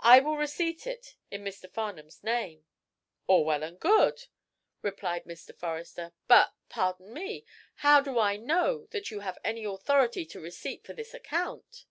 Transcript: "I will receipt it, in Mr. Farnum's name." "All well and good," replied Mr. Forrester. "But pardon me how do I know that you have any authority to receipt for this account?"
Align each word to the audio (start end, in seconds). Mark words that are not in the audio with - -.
"I 0.00 0.20
will 0.20 0.38
receipt 0.38 0.86
it, 0.86 1.16
in 1.30 1.44
Mr. 1.44 1.70
Farnum's 1.70 2.24
name." 2.24 2.64
"All 3.26 3.44
well 3.44 3.62
and 3.62 3.78
good," 3.78 4.28
replied 4.80 5.24
Mr. 5.24 5.54
Forrester. 5.54 6.14
"But 6.26 6.54
pardon 6.70 7.12
me 7.12 7.44
how 7.74 8.00
do 8.00 8.18
I 8.18 8.38
know 8.38 8.86
that 8.92 9.10
you 9.10 9.20
have 9.20 9.36
any 9.44 9.64
authority 9.64 10.24
to 10.24 10.40
receipt 10.40 10.86
for 10.86 10.94
this 10.94 11.12
account?" 11.12 11.84